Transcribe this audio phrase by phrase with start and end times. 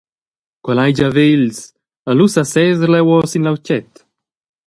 [0.63, 1.57] Quel ei gia vegls
[2.09, 3.91] e lu sas seser leuora sin lautget.